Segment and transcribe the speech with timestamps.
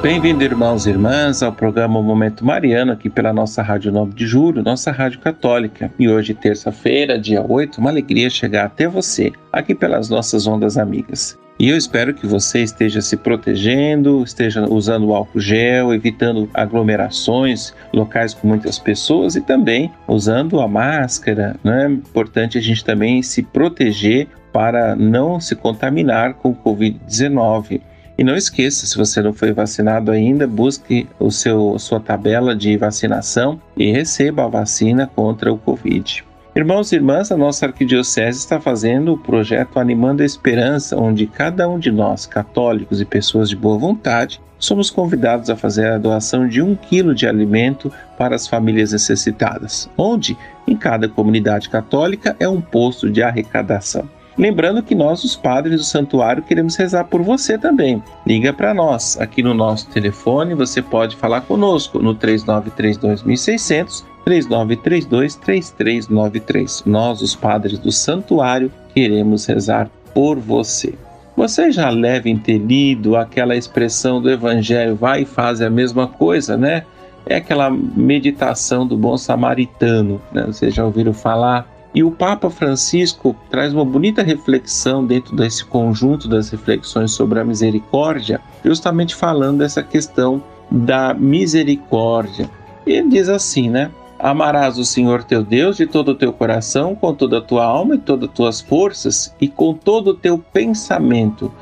[0.00, 4.62] Bem-vindo, irmãos e irmãs, ao programa Momento Mariano, aqui pela nossa Rádio 9 de Julho,
[4.62, 5.90] nossa Rádio Católica.
[5.98, 11.36] E hoje, terça-feira, dia 8, uma alegria chegar até você, aqui pelas nossas ondas amigas.
[11.58, 18.32] E eu espero que você esteja se protegendo, esteja usando álcool gel, evitando aglomerações, locais
[18.32, 21.56] com muitas pessoas e também usando a máscara.
[21.64, 21.86] Né?
[21.86, 27.80] É importante a gente também se proteger para não se contaminar com o Covid-19.
[28.18, 32.76] E não esqueça, se você não foi vacinado ainda, busque o seu sua tabela de
[32.76, 36.24] vacinação e receba a vacina contra o Covid.
[36.56, 41.68] Irmãos e irmãs, a nossa arquidiocese está fazendo o projeto Animando a Esperança, onde cada
[41.68, 46.48] um de nós, católicos e pessoas de boa vontade, somos convidados a fazer a doação
[46.48, 52.48] de um quilo de alimento para as famílias necessitadas, onde, em cada comunidade católica, é
[52.48, 54.08] um posto de arrecadação.
[54.38, 58.00] Lembrando que nós, os padres do santuário, queremos rezar por você também.
[58.24, 59.20] Liga para nós.
[59.20, 66.86] Aqui no nosso telefone você pode falar conosco no 3932.600, 3932-3393.
[66.86, 70.94] Nós, os padres do santuário, queremos rezar por você.
[71.36, 76.56] Você já deve ter lido aquela expressão do Evangelho, vai e faz a mesma coisa,
[76.56, 76.84] né?
[77.26, 80.44] É aquela meditação do bom samaritano, né?
[80.46, 81.77] Vocês já ouviram falar?
[81.94, 87.44] E o Papa Francisco traz uma bonita reflexão dentro desse conjunto das reflexões sobre a
[87.44, 92.50] misericórdia, justamente falando dessa questão da misericórdia.
[92.86, 93.90] Ele diz assim, né?
[94.18, 97.94] Amarás o Senhor teu Deus de todo o teu coração, com toda a tua alma
[97.94, 101.52] e todas as tuas forças, e com todo o teu pensamento,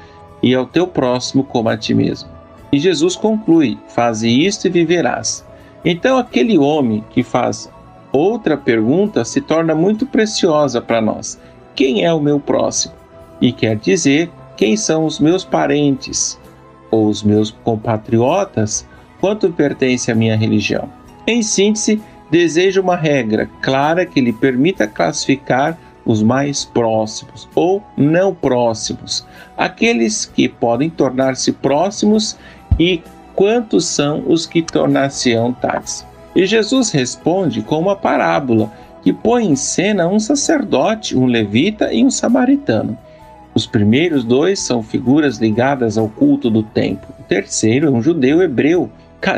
[0.42, 2.30] e ao teu próximo como a ti mesmo.
[2.72, 5.44] E Jesus conclui: Faze isto e viverás.
[5.84, 7.70] Então, aquele homem que faz
[8.16, 11.38] outra pergunta se torna muito preciosa para nós:
[11.74, 12.94] quem é o meu próximo?
[13.40, 16.38] E quer dizer, quem são os meus parentes
[16.90, 18.86] ou os meus compatriotas,
[19.20, 20.88] quanto pertence à minha religião.
[21.26, 22.00] Em síntese,
[22.30, 30.24] desejo uma regra clara que lhe permita classificar os mais próximos ou não próximos, aqueles
[30.24, 32.38] que podem tornar-se próximos
[32.78, 33.02] e
[33.34, 36.06] quantos são os que tornar-se-ão tais.
[36.36, 38.70] E Jesus responde com uma parábola
[39.02, 42.98] que põe em cena um sacerdote, um levita e um samaritano.
[43.54, 47.08] Os primeiros dois são figuras ligadas ao culto do templo.
[47.18, 48.90] O terceiro é um judeu hebreu,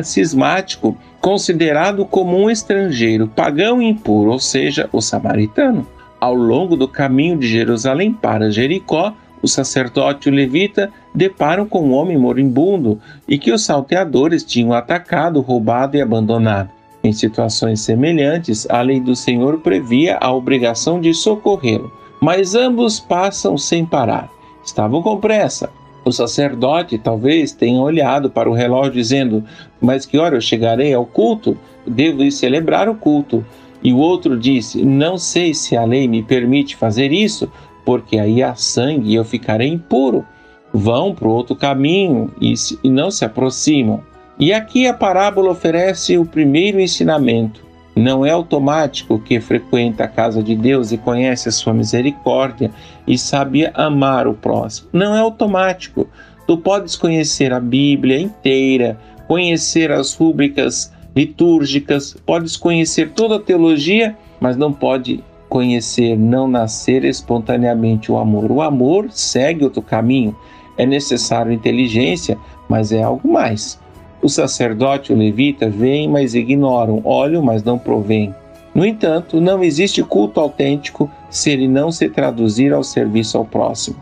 [0.03, 5.87] cismático, considerado como um estrangeiro, pagão e impuro, ou seja, o samaritano.
[6.21, 11.85] Ao longo do caminho de Jerusalém para Jericó, o sacerdote e o levita deparam com
[11.85, 16.78] um homem moribundo e que os salteadores tinham atacado, roubado e abandonado.
[17.03, 23.57] Em situações semelhantes, a lei do Senhor previa a obrigação de socorrê-lo, mas ambos passam
[23.57, 24.31] sem parar.
[24.65, 25.71] Estavam com pressa.
[26.05, 29.45] O sacerdote talvez tenha olhado para o relógio dizendo:
[29.81, 31.57] Mas que hora eu chegarei ao culto?
[31.87, 33.45] Devo ir celebrar o culto.
[33.83, 37.51] E o outro disse: Não sei se a lei me permite fazer isso,
[37.85, 40.25] porque aí há sangue e eu ficarei impuro.
[40.73, 42.55] Vão para o outro caminho e,
[42.85, 44.03] não se aproximam.
[44.41, 47.67] E aqui a parábola oferece o primeiro ensinamento.
[47.97, 52.71] Não é automático que frequenta a casa de Deus e conhece a sua misericórdia
[53.05, 54.89] e sabe amar o próximo.
[54.93, 56.09] Não é automático.
[56.47, 58.97] Tu podes conhecer a Bíblia inteira,
[59.27, 67.05] conhecer as rúbricas litúrgicas, podes conhecer toda a teologia, mas não pode conhecer, não nascer
[67.05, 68.53] espontaneamente o amor.
[68.53, 70.37] O amor segue outro caminho.
[70.77, 73.81] É necessário inteligência, mas é algo mais.
[74.21, 78.35] O sacerdote o levita veem, mas ignoram, olham, mas não provêm.
[78.75, 83.97] No entanto, não existe culto autêntico se ele não se traduzir ao serviço ao próximo.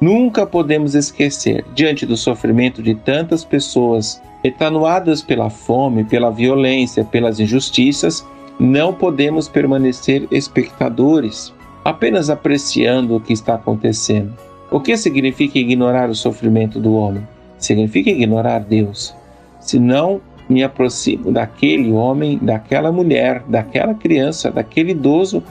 [0.00, 7.38] Nunca podemos esquecer, diante do sofrimento de tantas pessoas, etanuadas pela fome, pela violência, pelas
[7.38, 8.26] injustiças,
[8.58, 11.52] não podemos permanecer espectadores,
[11.84, 14.32] apenas apreciando o que está acontecendo.
[14.70, 17.26] O que significa ignorar o sofrimento do homem?
[17.58, 19.14] Significa ignorar Deus
[19.60, 25.42] se não me aproximo daquele homem, daquela mulher, daquela criança, daquele idoso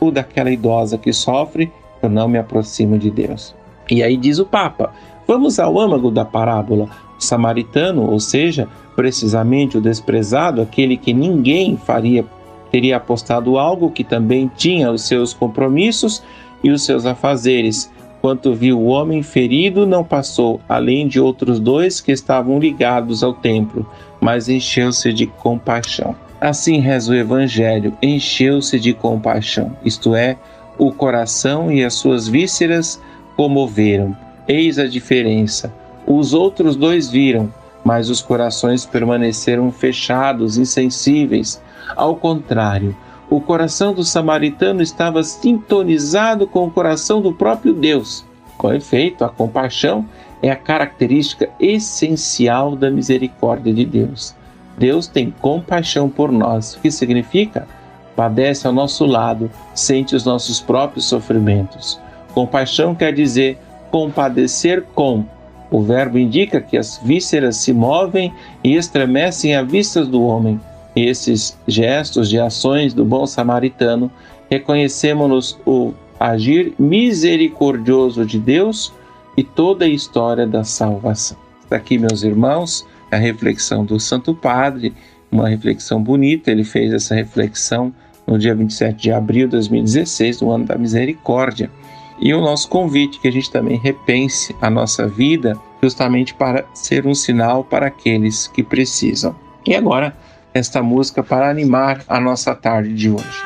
[0.00, 1.70] ou daquela idosa que sofre,
[2.02, 3.54] eu não me aproximo de Deus.
[3.90, 4.92] E aí diz o Papa:
[5.26, 6.88] vamos ao âmago da parábola.
[7.18, 12.24] O samaritano, ou seja, precisamente o desprezado, aquele que ninguém faria
[12.70, 16.22] teria apostado algo que também tinha os seus compromissos
[16.62, 17.90] e os seus afazeres.
[18.26, 23.32] Quanto viu o homem ferido, não passou, além de outros dois que estavam ligados ao
[23.32, 23.88] templo,
[24.20, 26.12] mas encheu-se de compaixão.
[26.40, 30.36] Assim reza o Evangelho: encheu-se de compaixão, isto é,
[30.76, 33.00] o coração e as suas vísceras
[33.36, 34.16] comoveram.
[34.48, 35.72] Eis a diferença.
[36.04, 37.48] Os outros dois viram,
[37.84, 41.62] mas os corações permaneceram fechados, insensíveis.
[41.94, 42.92] Ao contrário,
[43.28, 48.24] o coração do samaritano estava sintonizado com o coração do próprio Deus.
[48.56, 50.06] Com efeito, a compaixão
[50.42, 54.34] é a característica essencial da misericórdia de Deus.
[54.78, 56.74] Deus tem compaixão por nós.
[56.74, 57.66] O que significa?
[58.14, 62.00] Padece ao nosso lado, sente os nossos próprios sofrimentos.
[62.32, 63.58] Compaixão quer dizer
[63.90, 65.24] compadecer com,
[65.70, 68.32] o verbo indica que as vísceras se movem
[68.62, 70.60] e estremecem à vista do homem.
[70.96, 74.10] Esses gestos de ações do bom samaritano
[74.48, 78.90] reconhecemos o agir misericordioso de Deus
[79.36, 81.36] e toda a história da salvação.
[81.62, 84.94] Está aqui, meus irmãos, a reflexão do Santo Padre,
[85.30, 86.50] uma reflexão bonita.
[86.50, 87.92] Ele fez essa reflexão
[88.26, 91.70] no dia 27 de abril de 2016, no ano da misericórdia.
[92.18, 97.06] E o nosso convite que a gente também repense a nossa vida, justamente para ser
[97.06, 99.36] um sinal para aqueles que precisam.
[99.66, 100.16] E agora,
[100.56, 103.44] esta música para animar a nossa tarde de hoje.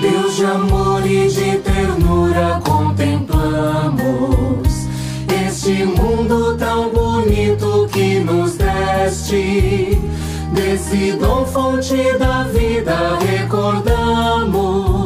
[0.00, 4.06] Deus de amor e de ternura contemplamos
[5.46, 9.98] este mundo tão bonito que nos deste.
[10.52, 15.05] Desse dom fonte da vida recordamos.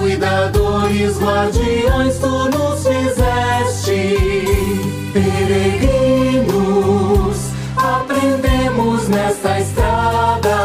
[0.00, 4.16] Cuidadores, guardiões, tu nos fizeste.
[5.12, 6.48] Peregrinos,
[7.76, 10.56] aprendemos nesta estrada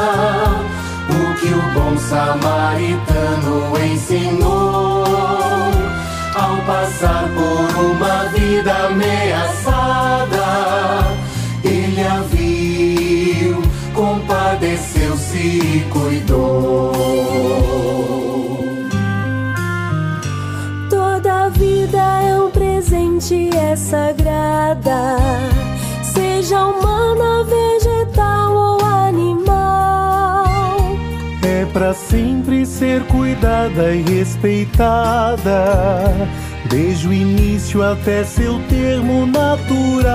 [1.10, 5.04] o que o bom samaritano ensinou
[6.34, 10.48] ao passar por uma vida ameaçada.
[11.62, 13.62] Ele a viu,
[13.94, 17.05] compadeceu-se e cuidou.
[23.71, 25.17] É sagrada,
[26.03, 30.45] seja humana, vegetal ou animal.
[31.44, 35.59] É para sempre ser cuidada e respeitada
[36.69, 40.13] desde o início até seu termo natural.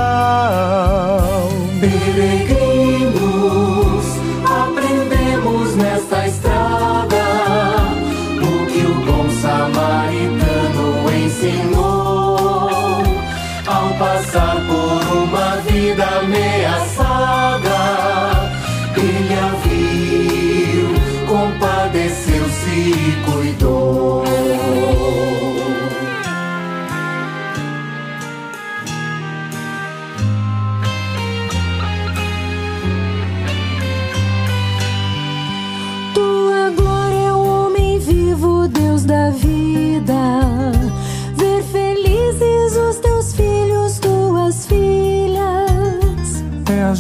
[1.81, 3.11] Peregrinos,
[4.45, 7.25] aprendemos nesta estrada
[8.39, 11.90] o que o bom samaritano ensinou
[14.01, 17.79] passar por uma vida ameaçada.
[18.97, 20.89] Ele a viu,
[21.29, 23.23] compadeceu-se e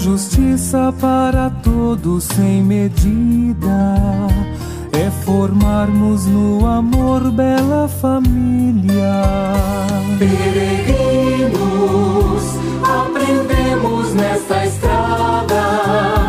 [0.00, 3.96] justiça para todos sem medida.
[4.92, 9.22] É formarmos no amor bela família.
[10.18, 11.52] Peregrinos,
[12.82, 16.19] aprendemos nesta estrada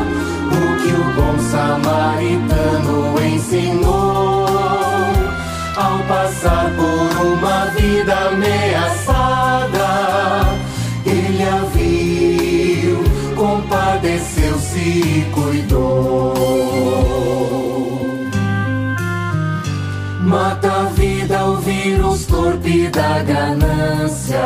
[22.92, 24.46] da ganância,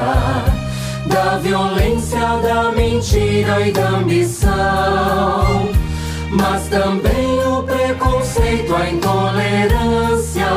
[1.07, 5.69] da violência, da mentira e da ambição.
[6.31, 10.47] Mas também o preconceito, a intolerância.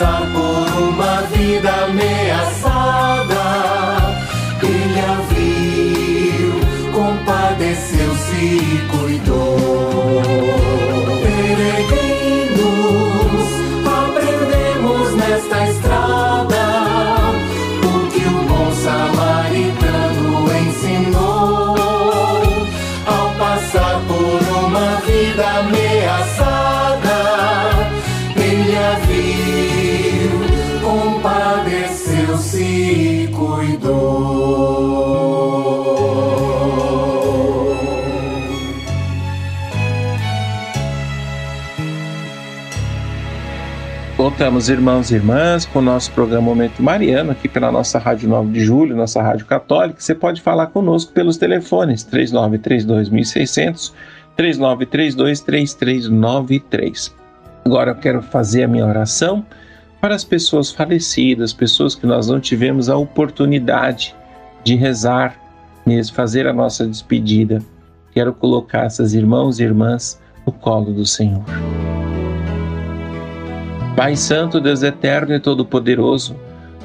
[0.00, 3.34] Passar por uma vida ameaçada.
[4.62, 6.52] Ele a viu,
[6.92, 10.89] compadeceu-se e cuidou.
[32.60, 34.50] se cuidou.
[44.16, 48.52] Voltamos, irmãos e irmãs, com o nosso programa Momento Mariano, aqui pela nossa Rádio 9
[48.52, 49.98] de Julho, nossa Rádio Católica.
[49.98, 53.94] Você pode falar conosco pelos telefones 3932 1600,
[54.36, 57.16] 3932 3393.
[57.64, 59.46] Agora eu quero fazer a minha oração
[60.00, 64.14] para as pessoas falecidas, pessoas que nós não tivemos a oportunidade
[64.64, 65.38] de rezar,
[65.84, 67.62] mesmo fazer a nossa despedida.
[68.12, 71.44] Quero colocar essas irmãos e irmãs no colo do Senhor.
[73.94, 76.34] Pai Santo, Deus Eterno e Todo-Poderoso,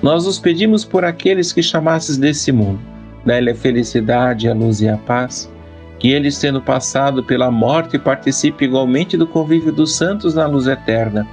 [0.01, 2.79] nós os pedimos por aqueles que chamasses desse mundo,
[3.25, 5.50] dá-lhe a felicidade, a luz e a paz,
[5.98, 11.25] que eles, tendo passado pela morte, participe igualmente do convívio dos santos na luz eterna,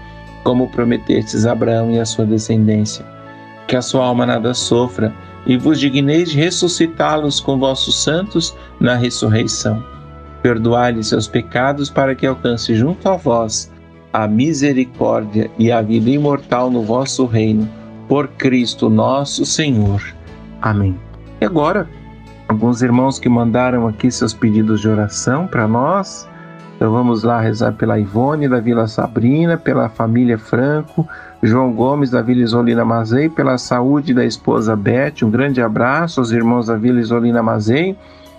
[0.42, 3.04] como prometestes a Abraão e a sua descendência.
[3.66, 5.12] Que a sua alma nada sofra,
[5.46, 9.82] e vos digneis de ressuscitá-los com vossos santos na ressurreição.
[10.42, 13.72] Perdoai-lhe seus pecados para que alcance junto a vós
[14.12, 17.68] a misericórdia e a vida imortal no vosso reino,
[18.06, 20.02] por Cristo nosso Senhor.
[20.60, 20.98] Amém.
[21.40, 21.88] E agora,
[22.46, 26.28] alguns irmãos que mandaram aqui seus pedidos de oração para nós.
[26.82, 31.06] Então vamos lá rezar pela Ivone da Vila Sabrina, pela família Franco,
[31.40, 35.22] João Gomes da Vila Isolina Mazei, pela saúde da esposa Beth.
[35.22, 37.96] Um grande abraço aos irmãos da Vila Isolina Mazei.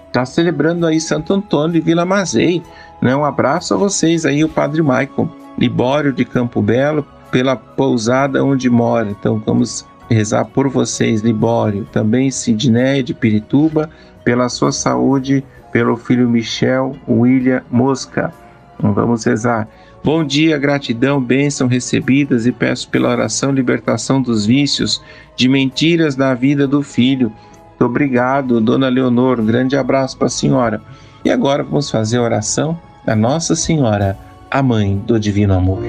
[0.08, 2.62] Está celebrando aí Santo Antônio de Vila Mazei.
[3.02, 3.16] Né?
[3.16, 5.30] Um abraço a vocês aí, o Padre Maicon.
[5.58, 9.10] Libório de Campo Belo, pela pousada onde mora.
[9.10, 11.88] Então vamos rezar por vocês, Libório.
[11.94, 13.90] Também Sidney de Pirituba,
[14.26, 18.32] pela sua saúde, pelo filho Michel William Mosca.
[18.77, 19.68] Então vamos rezar.
[20.03, 25.01] Bom dia, gratidão, bênção recebidas e peço pela oração libertação dos vícios,
[25.36, 27.34] de mentiras da vida do filho.
[27.70, 29.39] Muito obrigado, Dona Leonor.
[29.39, 30.82] Um grande abraço para a senhora.
[31.25, 34.18] E agora vamos fazer a oração da Nossa Senhora
[34.51, 35.82] a mãe do divino amor.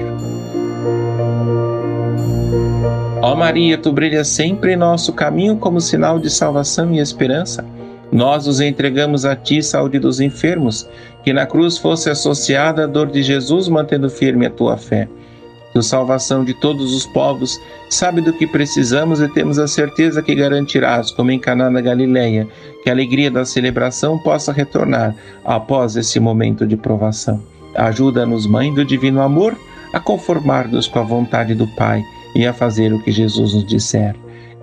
[3.21, 7.63] Ó Maria, tu brilhas sempre em nosso caminho como sinal de salvação e esperança.
[8.11, 10.87] Nós os entregamos a ti, saúde dos enfermos,
[11.23, 15.07] que na cruz fosse associada a dor de Jesus, mantendo firme a tua fé.
[15.73, 17.59] Tu, salvação de todos os povos,
[17.89, 22.47] sabe do que precisamos e temos a certeza que garantirás, como em Caná da Galileia,
[22.81, 27.43] que a alegria da celebração possa retornar após esse momento de provação.
[27.75, 29.57] Ajuda-nos, Mãe do Divino Amor,
[29.91, 32.01] a conformar-nos com a vontade do Pai
[32.33, 34.15] e a fazer o que Jesus nos disser.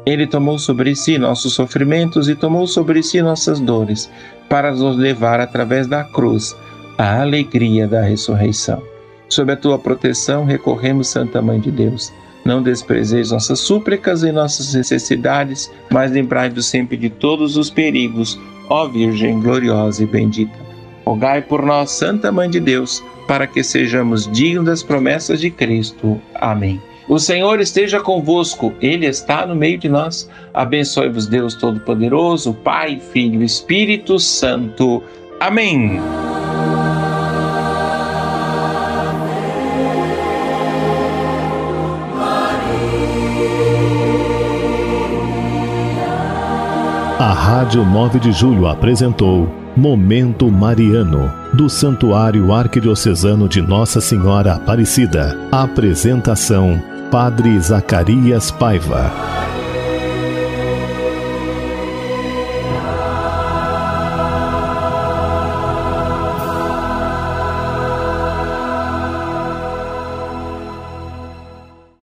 [0.05, 4.11] Ele tomou sobre si nossos sofrimentos e tomou sobre si nossas dores,
[4.49, 6.57] para nos levar através da cruz
[6.99, 8.83] à alegria da ressurreição.
[9.29, 12.13] Sob a tua proteção recorremos, Santa Mãe de Deus.
[12.45, 18.87] Não desprezeis nossas súplicas e nossas necessidades, mas lembrai-vos sempre de todos os perigos, ó
[18.89, 20.59] Virgem gloriosa e bendita.
[21.07, 26.21] Rogai por nós, Santa Mãe de Deus, para que sejamos dignos das promessas de Cristo.
[26.35, 26.81] Amém.
[27.09, 30.29] O Senhor esteja convosco, Ele está no meio de nós.
[30.55, 35.03] Abençoe-vos, Deus Todo-Poderoso, Pai, Filho Espírito Santo.
[35.41, 36.01] Amém.
[47.19, 55.39] A Rádio 9 de Julho apresentou Momento Mariano, do Santuário Arquidiocesano de Nossa Senhora Aparecida.
[55.51, 59.62] Apresentação: Padre Zacarias Paiva.